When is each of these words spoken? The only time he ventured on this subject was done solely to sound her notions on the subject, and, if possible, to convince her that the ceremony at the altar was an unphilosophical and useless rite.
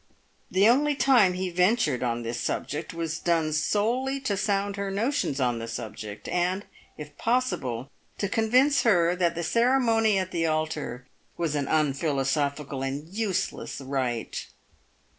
The 0.49 0.67
only 0.67 0.95
time 0.95 1.33
he 1.33 1.51
ventured 1.51 2.01
on 2.01 2.23
this 2.23 2.39
subject 2.41 2.91
was 2.91 3.19
done 3.19 3.53
solely 3.53 4.19
to 4.21 4.35
sound 4.35 4.75
her 4.75 4.89
notions 4.89 5.39
on 5.39 5.59
the 5.59 5.67
subject, 5.67 6.27
and, 6.27 6.65
if 6.97 7.15
possible, 7.19 7.87
to 8.17 8.27
convince 8.27 8.81
her 8.81 9.15
that 9.15 9.35
the 9.35 9.43
ceremony 9.43 10.17
at 10.17 10.31
the 10.31 10.47
altar 10.47 11.05
was 11.37 11.53
an 11.53 11.67
unphilosophical 11.67 12.81
and 12.81 13.09
useless 13.09 13.79
rite. 13.79 14.47